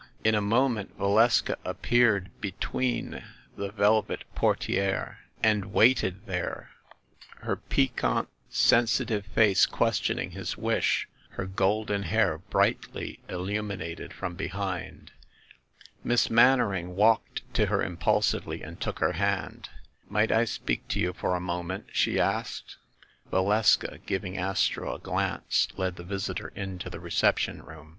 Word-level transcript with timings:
In 0.23 0.33
a 0.33 0.41
moment 0.41 0.97
Valeska 0.97 1.57
appeared 1.63 2.31
between 2.41 3.23
the 3.55 3.69
velvet 3.71 4.23
portieres, 4.33 5.17
and 5.43 5.71
waited 5.71 6.25
there, 6.25 6.71
her 7.41 7.55
piquant 7.55 8.27
sensitive 8.49 9.27
face 9.27 9.67
questioning 9.67 10.31
his 10.31 10.57
wish, 10.57 11.07
her 11.33 11.45
golden 11.45 12.01
hair 12.01 12.39
brightly 12.39 13.19
illumi 13.29 13.77
nated 13.77 14.11
from 14.11 14.33
behind. 14.33 15.11
Miss 16.03 16.31
Mannering 16.31 16.95
walked 16.95 17.43
to 17.53 17.67
her 17.67 17.83
impulsively 17.83 18.63
and 18.63 18.81
took 18.81 18.97
her 18.97 19.13
hand. 19.13 19.69
"Might 20.09 20.31
I 20.31 20.45
speak 20.45 20.87
to 20.87 20.99
you 20.99 21.13
for 21.13 21.35
a 21.35 21.39
moment?" 21.39 21.89
she 21.91 22.19
asked. 22.19 22.77
Valeska, 23.31 23.99
giving 24.07 24.35
Astro 24.35 24.95
a 24.95 24.99
glance, 24.99 25.67
led 25.77 25.97
the 25.97 26.03
visitor 26.03 26.47
into 26.55 26.89
the 26.89 26.99
reception 26.99 27.61
room. 27.61 27.89